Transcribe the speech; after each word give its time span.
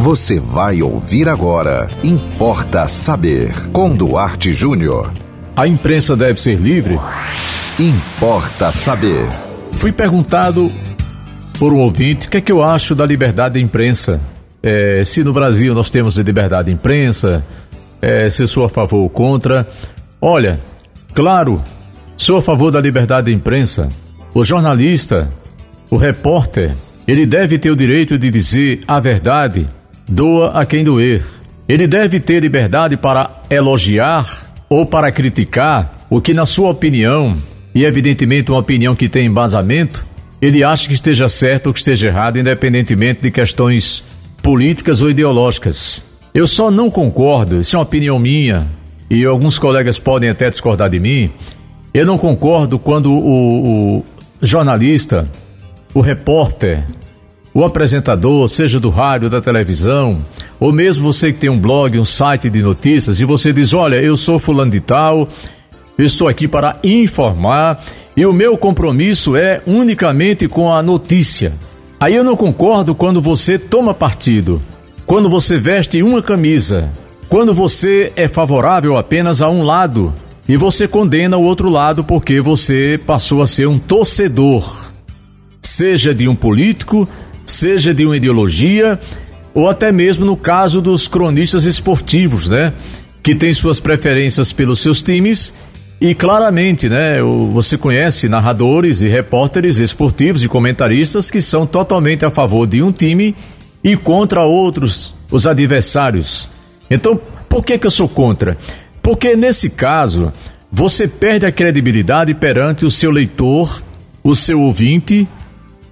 Você 0.00 0.40
vai 0.40 0.80
ouvir 0.80 1.28
agora. 1.28 1.86
Importa 2.02 2.88
saber. 2.88 3.52
Com 3.70 3.94
Duarte 3.94 4.50
Júnior. 4.50 5.12
A 5.54 5.68
imprensa 5.68 6.16
deve 6.16 6.40
ser 6.40 6.56
livre? 6.56 6.98
Importa 7.78 8.72
saber. 8.72 9.28
Fui 9.72 9.92
perguntado 9.92 10.72
por 11.58 11.74
um 11.74 11.80
ouvinte 11.80 12.28
o 12.28 12.30
que 12.30 12.38
é 12.38 12.40
que 12.40 12.50
eu 12.50 12.62
acho 12.62 12.94
da 12.94 13.04
liberdade 13.04 13.54
da 13.54 13.60
imprensa. 13.60 14.18
É, 14.62 15.04
se 15.04 15.22
no 15.22 15.34
Brasil 15.34 15.74
nós 15.74 15.90
temos 15.90 16.18
a 16.18 16.22
liberdade 16.22 16.68
de 16.68 16.72
imprensa, 16.72 17.44
é, 18.00 18.30
se 18.30 18.46
sou 18.46 18.64
a 18.64 18.70
favor 18.70 19.00
ou 19.00 19.10
contra. 19.10 19.68
Olha, 20.18 20.58
claro, 21.12 21.62
sou 22.16 22.38
a 22.38 22.42
favor 22.42 22.72
da 22.72 22.80
liberdade 22.80 23.30
da 23.30 23.36
imprensa. 23.36 23.90
O 24.32 24.44
jornalista, 24.44 25.30
o 25.90 25.98
repórter, 25.98 26.74
ele 27.06 27.26
deve 27.26 27.58
ter 27.58 27.70
o 27.70 27.76
direito 27.76 28.16
de 28.16 28.30
dizer 28.30 28.80
a 28.88 28.98
verdade 28.98 29.68
doa 30.10 30.60
a 30.60 30.66
quem 30.66 30.82
doer. 30.82 31.24
Ele 31.68 31.86
deve 31.86 32.18
ter 32.18 32.40
liberdade 32.40 32.96
para 32.96 33.42
elogiar 33.48 34.52
ou 34.68 34.84
para 34.84 35.12
criticar 35.12 36.06
o 36.10 36.20
que, 36.20 36.34
na 36.34 36.44
sua 36.44 36.70
opinião, 36.70 37.36
e 37.72 37.84
evidentemente 37.84 38.50
uma 38.50 38.58
opinião 38.58 38.96
que 38.96 39.08
tem 39.08 39.26
embasamento, 39.26 40.04
ele 40.42 40.64
acha 40.64 40.88
que 40.88 40.94
esteja 40.94 41.28
certo 41.28 41.68
ou 41.68 41.72
que 41.72 41.78
esteja 41.78 42.08
errado, 42.08 42.38
independentemente 42.38 43.20
de 43.20 43.30
questões 43.30 44.02
políticas 44.42 45.00
ou 45.00 45.08
ideológicas. 45.08 46.02
Eu 46.34 46.46
só 46.46 46.70
não 46.70 46.90
concordo, 46.90 47.60
isso 47.60 47.76
é 47.76 47.78
uma 47.78 47.84
opinião 47.84 48.18
minha, 48.18 48.66
e 49.08 49.24
alguns 49.24 49.58
colegas 49.58 49.98
podem 49.98 50.28
até 50.28 50.50
discordar 50.50 50.90
de 50.90 50.98
mim. 50.98 51.30
Eu 51.94 52.06
não 52.06 52.18
concordo 52.18 52.78
quando 52.78 53.12
o, 53.12 53.98
o 53.98 54.04
jornalista, 54.42 55.28
o 55.94 56.00
repórter, 56.00 56.84
o 57.52 57.64
apresentador, 57.64 58.48
seja 58.48 58.78
do 58.78 58.90
rádio, 58.90 59.28
da 59.28 59.40
televisão, 59.40 60.18
ou 60.58 60.72
mesmo 60.72 61.12
você 61.12 61.32
que 61.32 61.38
tem 61.38 61.50
um 61.50 61.58
blog, 61.58 61.98
um 61.98 62.04
site 62.04 62.48
de 62.48 62.62
notícias, 62.62 63.20
e 63.20 63.24
você 63.24 63.52
diz: 63.52 63.74
Olha, 63.74 63.96
eu 63.96 64.16
sou 64.16 64.38
fulano 64.38 64.70
de 64.70 64.80
tal, 64.80 65.28
estou 65.98 66.28
aqui 66.28 66.46
para 66.46 66.78
informar, 66.84 67.82
e 68.16 68.24
o 68.24 68.32
meu 68.32 68.56
compromisso 68.56 69.36
é 69.36 69.60
unicamente 69.66 70.46
com 70.46 70.72
a 70.72 70.82
notícia. 70.82 71.52
Aí 71.98 72.14
eu 72.14 72.24
não 72.24 72.36
concordo 72.36 72.94
quando 72.94 73.20
você 73.20 73.58
toma 73.58 73.92
partido, 73.92 74.62
quando 75.04 75.28
você 75.28 75.58
veste 75.58 76.02
uma 76.02 76.22
camisa, 76.22 76.90
quando 77.28 77.52
você 77.52 78.12
é 78.16 78.26
favorável 78.26 78.96
apenas 78.96 79.42
a 79.42 79.48
um 79.50 79.62
lado 79.62 80.14
e 80.48 80.56
você 80.56 80.88
condena 80.88 81.36
o 81.36 81.44
outro 81.44 81.68
lado 81.68 82.02
porque 82.02 82.40
você 82.40 82.98
passou 83.06 83.42
a 83.42 83.46
ser 83.46 83.68
um 83.68 83.78
torcedor, 83.78 84.90
seja 85.60 86.14
de 86.14 86.26
um 86.26 86.34
político, 86.34 87.08
seja 87.50 87.92
de 87.92 88.04
uma 88.04 88.16
ideologia 88.16 88.98
ou 89.52 89.68
até 89.68 89.90
mesmo 89.90 90.24
no 90.24 90.36
caso 90.36 90.80
dos 90.80 91.08
cronistas 91.08 91.64
esportivos, 91.64 92.48
né? 92.48 92.72
Que 93.22 93.34
têm 93.34 93.52
suas 93.52 93.80
preferências 93.80 94.52
pelos 94.52 94.80
seus 94.80 95.02
times 95.02 95.52
e 96.00 96.14
claramente, 96.14 96.88
né? 96.88 97.20
Você 97.52 97.76
conhece 97.76 98.28
narradores 98.28 99.02
e 99.02 99.08
repórteres 99.08 99.78
esportivos 99.78 100.42
e 100.42 100.48
comentaristas 100.48 101.30
que 101.30 101.40
são 101.40 101.66
totalmente 101.66 102.24
a 102.24 102.30
favor 102.30 102.66
de 102.66 102.82
um 102.82 102.92
time 102.92 103.34
e 103.82 103.96
contra 103.96 104.42
outros, 104.42 105.14
os 105.30 105.46
adversários. 105.46 106.48
Então, 106.90 107.20
por 107.48 107.64
que, 107.64 107.78
que 107.78 107.86
eu 107.86 107.90
sou 107.90 108.08
contra? 108.08 108.56
Porque 109.02 109.36
nesse 109.36 109.70
caso, 109.70 110.32
você 110.70 111.08
perde 111.08 111.46
a 111.46 111.52
credibilidade 111.52 112.32
perante 112.34 112.84
o 112.84 112.90
seu 112.90 113.10
leitor, 113.10 113.82
o 114.22 114.34
seu 114.34 114.60
ouvinte 114.60 115.26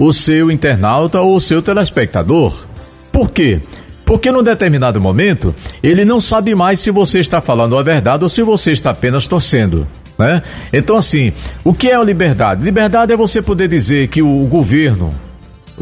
o 0.00 0.14
seu 0.14 0.50
internauta 0.50 1.20
ou 1.20 1.36
o 1.36 1.40
seu 1.40 1.60
telespectador. 1.60 2.66
Por 3.12 3.30
quê? 3.30 3.60
Porque 4.02 4.32
num 4.32 4.42
determinado 4.42 4.98
momento 4.98 5.54
ele 5.82 6.06
não 6.06 6.22
sabe 6.22 6.54
mais 6.54 6.80
se 6.80 6.90
você 6.90 7.18
está 7.18 7.38
falando 7.40 7.76
a 7.76 7.82
verdade 7.82 8.24
ou 8.24 8.28
se 8.30 8.42
você 8.42 8.72
está 8.72 8.92
apenas 8.92 9.26
torcendo. 9.26 9.86
Né? 10.18 10.42
Então, 10.72 10.96
assim, 10.96 11.34
o 11.62 11.74
que 11.74 11.90
é 11.90 11.94
a 11.94 12.02
liberdade? 12.02 12.64
Liberdade 12.64 13.12
é 13.12 13.16
você 13.16 13.42
poder 13.42 13.68
dizer 13.68 14.08
que 14.08 14.22
o 14.22 14.46
governo, 14.46 15.10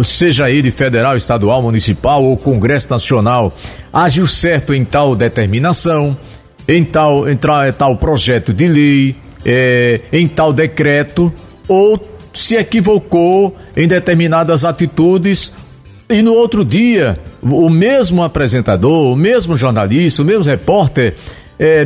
seja 0.03 0.51
ele 0.51 0.73
federal, 0.73 1.17
estadual, 1.17 1.63
municipal 1.63 2.25
ou 2.25 2.37
Congresso 2.37 2.91
Nacional, 2.91 3.57
agiu 3.93 4.27
certo 4.27 4.75
em 4.75 4.85
tal 4.85 5.15
determinação, 5.15 6.17
em 6.67 6.85
tal, 6.85 7.29
em 7.29 7.37
tal, 7.37 7.97
projeto 7.97 8.53
de 8.53 8.67
lei, 8.67 9.17
é, 9.45 10.01
em 10.13 10.27
tal 10.27 10.53
decreto, 10.53 11.33
ou 11.69 12.18
se 12.39 12.57
equivocou 12.57 13.57
em 13.77 13.89
determinadas 13.89 14.65
atitudes 14.65 15.53
e 16.09 16.23
no 16.23 16.33
outro 16.33 16.65
dia 16.65 17.19
o 17.43 17.69
mesmo 17.69 18.23
apresentador, 18.23 19.13
o 19.13 19.17
mesmo 19.17 19.57
jornalista, 19.57 20.23
o 20.23 20.25
mesmo 20.25 20.45
repórter 20.45 21.15
é, 21.59 21.85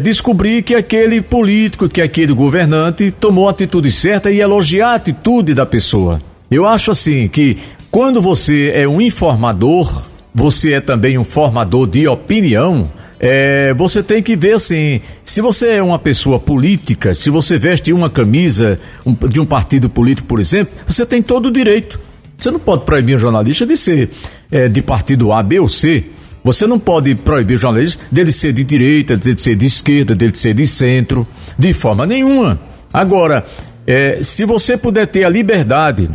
que 0.62 0.74
aquele 0.74 1.22
político, 1.22 1.88
que 1.88 2.02
aquele 2.02 2.34
governante 2.34 3.10
tomou 3.10 3.48
a 3.48 3.52
atitude 3.52 3.90
certa 3.90 4.30
e 4.30 4.40
elogiar 4.40 4.90
a 4.90 4.94
atitude 4.96 5.54
da 5.54 5.64
pessoa. 5.64 6.20
Eu 6.50 6.66
acho 6.66 6.90
assim 6.90 7.26
que 7.28 7.58
quando 7.90 8.20
você 8.20 8.70
é 8.74 8.86
um 8.86 9.00
informador, 9.00 10.02
você 10.34 10.74
é 10.74 10.80
também 10.80 11.18
um 11.18 11.24
formador 11.24 11.86
de 11.86 12.06
opinião 12.06 12.90
é, 13.24 13.72
você 13.72 14.02
tem 14.02 14.20
que 14.20 14.34
ver 14.34 14.54
assim, 14.54 15.00
se 15.22 15.40
você 15.40 15.74
é 15.74 15.82
uma 15.82 15.98
pessoa 15.98 16.40
política, 16.40 17.14
se 17.14 17.30
você 17.30 17.56
veste 17.56 17.92
uma 17.92 18.10
camisa 18.10 18.80
um, 19.06 19.14
de 19.14 19.38
um 19.38 19.46
partido 19.46 19.88
político, 19.88 20.26
por 20.26 20.40
exemplo, 20.40 20.74
você 20.84 21.06
tem 21.06 21.22
todo 21.22 21.46
o 21.46 21.52
direito. 21.52 22.00
Você 22.36 22.50
não 22.50 22.58
pode 22.58 22.84
proibir 22.84 23.14
um 23.14 23.18
jornalista 23.20 23.64
de 23.64 23.76
ser 23.76 24.10
é, 24.50 24.68
de 24.68 24.82
partido 24.82 25.32
A, 25.32 25.40
B 25.40 25.60
ou 25.60 25.68
C. 25.68 26.02
Você 26.42 26.66
não 26.66 26.80
pode 26.80 27.14
proibir 27.14 27.56
jornalista 27.56 28.04
dele 28.10 28.32
ser 28.32 28.52
de 28.52 28.64
direita, 28.64 29.16
dele 29.16 29.38
ser 29.38 29.54
de 29.54 29.66
esquerda, 29.66 30.16
dele 30.16 30.34
ser 30.34 30.52
de 30.52 30.66
centro, 30.66 31.24
de 31.56 31.72
forma 31.72 32.04
nenhuma. 32.04 32.58
Agora, 32.92 33.46
é, 33.86 34.20
se 34.24 34.44
você 34.44 34.76
puder 34.76 35.06
ter 35.06 35.24
a 35.24 35.28
liberdade 35.28 36.10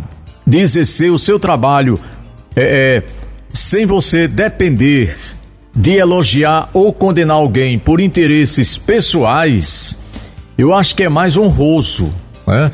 de 0.45 0.59
exercer 0.59 1.09
o 1.09 1.17
seu 1.17 1.39
trabalho 1.39 1.97
é, 2.53 2.97
é 2.97 3.03
sem 3.53 3.85
você 3.85 4.27
depender 4.27 5.15
de 5.77 5.91
elogiar 5.91 6.71
ou 6.73 6.91
condenar 6.91 7.37
alguém 7.37 7.77
por 7.77 8.01
interesses 8.01 8.75
pessoais, 8.75 9.95
eu 10.57 10.73
acho 10.73 10.95
que 10.95 11.03
é 11.03 11.09
mais 11.09 11.37
honroso, 11.37 12.11
né? 12.47 12.71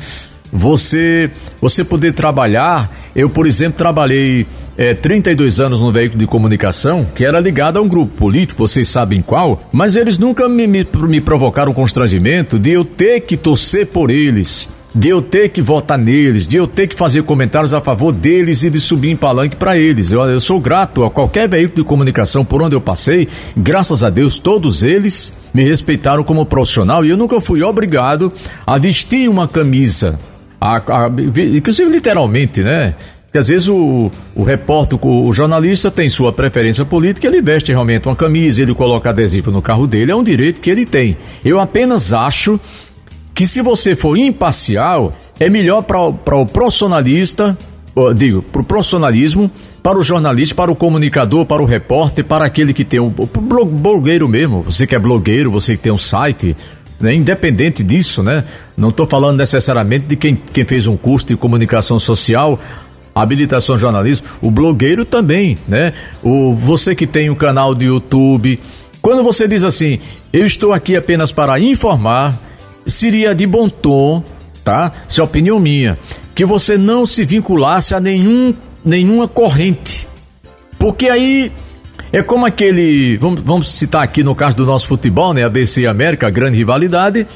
Você, 0.50 1.30
você 1.60 1.84
poder 1.84 2.14
trabalhar, 2.14 2.90
eu 3.14 3.28
por 3.28 3.46
exemplo 3.46 3.76
trabalhei 3.76 4.46
é, 4.78 4.94
32 4.94 5.60
anos 5.60 5.80
no 5.80 5.92
veículo 5.92 6.18
de 6.18 6.26
comunicação 6.26 7.04
que 7.04 7.24
era 7.24 7.40
ligado 7.40 7.76
a 7.76 7.82
um 7.82 7.88
grupo 7.88 8.12
político, 8.16 8.66
vocês 8.66 8.88
sabem 8.88 9.20
qual, 9.20 9.68
mas 9.70 9.96
eles 9.96 10.16
nunca 10.16 10.48
me, 10.48 10.66
me, 10.66 10.86
me 11.06 11.20
provocaram 11.20 11.74
constrangimento 11.74 12.58
de 12.58 12.70
eu 12.70 12.84
ter 12.84 13.20
que 13.20 13.36
torcer 13.36 13.88
por 13.88 14.10
eles 14.10 14.68
de 14.94 15.08
eu 15.08 15.20
ter 15.20 15.48
que 15.48 15.60
votar 15.60 15.98
neles, 15.98 16.46
de 16.46 16.56
eu 16.56 16.66
ter 16.66 16.86
que 16.86 16.94
fazer 16.94 17.24
comentários 17.24 17.74
a 17.74 17.80
favor 17.80 18.12
deles 18.12 18.62
e 18.62 18.70
de 18.70 18.80
subir 18.80 19.10
em 19.10 19.16
palanque 19.16 19.56
para 19.56 19.76
eles. 19.76 20.12
Eu, 20.12 20.22
eu 20.22 20.40
sou 20.40 20.60
grato 20.60 21.02
a 21.02 21.10
qualquer 21.10 21.48
veículo 21.48 21.82
de 21.82 21.88
comunicação 21.88 22.44
por 22.44 22.62
onde 22.62 22.76
eu 22.76 22.80
passei, 22.80 23.28
graças 23.56 24.04
a 24.04 24.10
Deus, 24.10 24.38
todos 24.38 24.82
eles 24.82 25.32
me 25.52 25.64
respeitaram 25.64 26.22
como 26.22 26.46
profissional 26.46 27.04
e 27.04 27.10
eu 27.10 27.16
nunca 27.16 27.40
fui 27.40 27.62
obrigado 27.62 28.32
a 28.64 28.78
vestir 28.78 29.28
uma 29.28 29.48
camisa. 29.48 30.18
A, 30.60 30.76
a, 30.76 31.10
inclusive, 31.56 31.90
literalmente, 31.90 32.62
né? 32.62 32.94
que 33.34 33.38
às 33.38 33.48
vezes 33.48 33.66
o, 33.66 34.12
o 34.32 34.44
repórter, 34.44 34.96
o, 35.02 35.28
o, 35.28 35.32
jornalista 35.32 35.90
tem 35.90 36.08
sua 36.08 36.32
preferência 36.32 36.84
política, 36.84 37.26
ele 37.26 37.42
veste 37.42 37.72
realmente 37.72 38.06
uma 38.06 38.14
camisa, 38.14 38.62
ele 38.62 38.72
coloca 38.72 39.10
adesivo 39.10 39.50
no 39.50 39.60
carro 39.60 39.88
dele, 39.88 40.12
é 40.12 40.14
um 40.14 40.22
direito 40.22 40.62
que 40.62 40.70
ele 40.70 40.86
tem. 40.86 41.16
Eu 41.44 41.58
apenas 41.58 42.12
acho 42.12 42.60
que 43.34 43.46
se 43.46 43.60
você 43.60 43.96
for 43.96 44.16
imparcial, 44.16 45.12
é 45.40 45.50
melhor 45.50 45.82
para 45.82 46.36
o 46.36 46.46
profissionalista, 46.46 47.58
digo, 48.14 48.40
para 48.42 48.62
o 48.62 48.64
profissionalismo, 48.64 49.50
para 49.82 49.98
o 49.98 50.02
jornalista, 50.02 50.54
para 50.54 50.70
o 50.70 50.76
comunicador, 50.76 51.44
para 51.44 51.60
o 51.60 51.66
repórter, 51.66 52.24
para 52.24 52.46
aquele 52.46 52.72
que 52.72 52.84
tem 52.84 53.00
um 53.00 53.10
blogueiro 53.10 54.28
mesmo, 54.28 54.62
você 54.62 54.86
que 54.86 54.94
é 54.94 54.98
blogueiro, 54.98 55.50
você 55.50 55.76
que 55.76 55.82
tem 55.82 55.92
um 55.92 55.98
site, 55.98 56.56
né, 56.98 57.12
independente 57.14 57.82
disso, 57.82 58.22
né? 58.22 58.44
Não 58.76 58.88
estou 58.88 59.04
falando 59.04 59.38
necessariamente 59.38 60.06
de 60.06 60.16
quem, 60.16 60.36
quem 60.36 60.64
fez 60.64 60.86
um 60.86 60.96
curso 60.96 61.26
de 61.26 61.36
comunicação 61.36 61.98
social, 61.98 62.58
habilitação 63.14 63.76
jornalismo, 63.76 64.26
o 64.40 64.50
blogueiro 64.50 65.04
também, 65.04 65.58
né? 65.68 65.92
O, 66.22 66.54
você 66.54 66.94
que 66.94 67.06
tem 67.06 67.28
um 67.28 67.34
canal 67.34 67.74
de 67.74 67.86
YouTube, 67.86 68.58
quando 69.02 69.22
você 69.22 69.46
diz 69.46 69.64
assim, 69.64 69.98
eu 70.32 70.46
estou 70.46 70.72
aqui 70.72 70.96
apenas 70.96 71.30
para 71.30 71.60
informar, 71.60 72.34
seria 72.86 73.34
de 73.34 73.46
bom 73.46 73.68
tom, 73.68 74.22
tá? 74.62 74.92
Isso 75.08 75.20
é 75.20 75.24
opinião 75.24 75.58
minha, 75.58 75.98
que 76.34 76.44
você 76.44 76.76
não 76.76 77.06
se 77.06 77.24
vinculasse 77.24 77.94
a 77.94 78.00
nenhum, 78.00 78.54
nenhuma 78.84 79.28
corrente. 79.28 80.06
Porque 80.78 81.08
aí 81.08 81.52
é 82.12 82.22
como 82.22 82.46
aquele, 82.46 83.16
vamos, 83.16 83.40
vamos 83.40 83.72
citar 83.72 84.02
aqui 84.02 84.22
no 84.22 84.34
caso 84.34 84.56
do 84.56 84.64
nosso 84.64 84.86
futebol, 84.86 85.34
né? 85.34 85.44
ABC 85.44 85.82
e 85.82 85.86
América, 85.86 86.30
grande 86.30 86.56
rivalidade. 86.56 87.26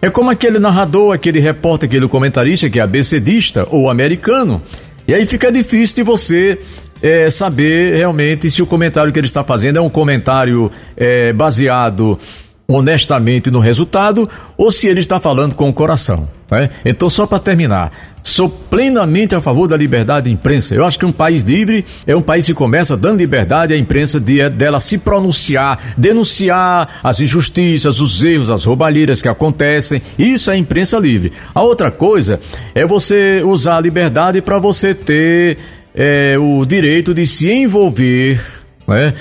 É 0.00 0.10
como 0.10 0.30
aquele 0.30 0.58
narrador, 0.58 1.14
aquele 1.14 1.40
repórter, 1.40 1.88
aquele 1.88 2.08
comentarista 2.08 2.68
que 2.68 2.78
é 2.78 2.82
ABCdista 2.82 3.66
ou 3.70 3.88
americano. 3.88 4.60
E 5.06 5.14
aí 5.14 5.24
fica 5.24 5.52
difícil 5.52 5.96
de 5.96 6.02
você 6.02 6.58
é, 7.02 7.28
saber 7.30 7.96
realmente 7.96 8.50
se 8.50 8.62
o 8.62 8.66
comentário 8.66 9.12
que 9.12 9.18
ele 9.18 9.26
está 9.26 9.44
fazendo 9.44 9.78
é 9.78 9.80
um 9.80 9.90
comentário 9.90 10.70
é, 10.96 11.32
baseado 11.32 12.18
honestamente 12.66 13.50
no 13.50 13.58
resultado 13.58 14.28
ou 14.56 14.70
se 14.70 14.88
ele 14.88 15.00
está 15.00 15.20
falando 15.20 15.54
com 15.54 15.68
o 15.68 15.72
coração. 15.72 16.28
Né? 16.50 16.70
Então, 16.84 17.10
só 17.10 17.26
para 17.26 17.38
terminar, 17.38 17.92
sou 18.22 18.48
plenamente 18.48 19.34
a 19.34 19.40
favor 19.40 19.66
da 19.66 19.76
liberdade 19.76 20.28
de 20.28 20.32
imprensa. 20.32 20.74
Eu 20.74 20.84
acho 20.84 20.98
que 20.98 21.04
um 21.04 21.12
país 21.12 21.42
livre 21.42 21.84
é 22.06 22.16
um 22.16 22.22
país 22.22 22.46
que 22.46 22.54
começa 22.54 22.96
dando 22.96 23.18
liberdade 23.18 23.74
à 23.74 23.78
imprensa 23.78 24.18
de, 24.18 24.48
dela 24.50 24.80
se 24.80 24.98
pronunciar, 24.98 25.94
denunciar 25.96 27.00
as 27.02 27.20
injustiças, 27.20 28.00
os 28.00 28.24
erros, 28.24 28.50
as 28.50 28.64
roubalheiras 28.64 29.20
que 29.20 29.28
acontecem. 29.28 30.00
Isso 30.18 30.50
é 30.50 30.56
imprensa 30.56 30.98
livre. 30.98 31.32
A 31.54 31.62
outra 31.62 31.90
coisa 31.90 32.40
é 32.74 32.86
você 32.86 33.42
usar 33.44 33.76
a 33.76 33.80
liberdade 33.80 34.40
para 34.40 34.58
você 34.58 34.94
ter 34.94 35.58
é, 35.94 36.38
o 36.38 36.64
direito 36.64 37.12
de 37.12 37.26
se 37.26 37.50
envolver. 37.50 38.40
Né? 38.86 39.14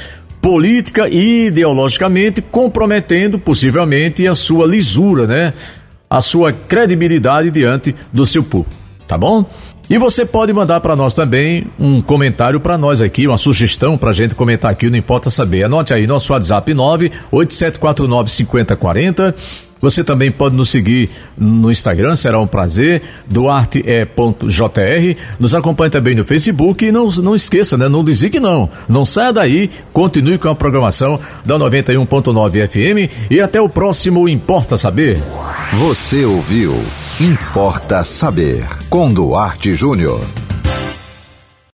Política 0.44 1.08
e 1.08 1.48
ideologicamente, 1.48 2.42
comprometendo 2.42 3.40
possivelmente 3.40 4.28
a 4.28 4.36
sua 4.36 4.68
lisura, 4.68 5.26
né? 5.26 5.54
A 6.10 6.20
sua 6.20 6.52
credibilidade 6.52 7.50
diante 7.50 7.96
do 8.12 8.26
seu 8.26 8.44
público, 8.44 8.76
tá 9.08 9.18
bom? 9.18 9.46
E 9.90 9.98
você 9.98 10.26
pode 10.26 10.52
mandar 10.52 10.82
para 10.82 10.98
nós 10.98 11.14
também 11.14 11.66
um 11.80 12.02
comentário 12.02 12.60
para 12.60 12.78
nós 12.78 13.00
aqui, 13.00 13.26
uma 13.26 13.38
sugestão 13.38 13.98
para 13.98 14.12
gente 14.12 14.36
comentar 14.36 14.70
aqui, 14.70 14.90
não 14.90 14.98
importa 14.98 15.30
saber. 15.30 15.64
Anote 15.64 15.94
aí 15.94 16.06
nosso 16.06 16.34
WhatsApp 16.34 16.74
98749 16.74 18.30
5040 18.30 19.36
você 19.84 20.02
também 20.02 20.32
pode 20.32 20.56
nos 20.56 20.70
seguir 20.70 21.10
no 21.38 21.70
Instagram, 21.70 22.16
será 22.16 22.40
um 22.40 22.48
prazer, 22.48 23.02
duarte.jr. 23.26 25.18
Nos 25.38 25.54
acompanhe 25.54 25.92
também 25.92 26.16
no 26.16 26.24
Facebook 26.24 26.86
e 26.86 26.92
não, 26.92 27.10
não 27.10 27.36
esqueça, 27.36 27.78
né? 27.78 27.90
Não 27.90 28.02
designe 28.02 28.40
não. 28.40 28.70
Não 28.88 29.04
saia 29.04 29.34
daí, 29.34 29.70
continue 29.92 30.38
com 30.38 30.48
a 30.48 30.56
programação 30.56 31.20
da 31.44 31.60
91.9 31.60 32.66
FM 32.66 33.12
e 33.30 33.42
até 33.42 33.60
o 33.60 33.68
próximo 33.68 34.30
Importa 34.30 34.78
Saber. 34.78 35.22
Você 35.74 36.24
ouviu 36.24 36.74
Importa 37.20 38.06
Saber 38.06 38.66
com 38.90 39.14
Duarte 39.14 39.76
Júnior. 39.76 40.22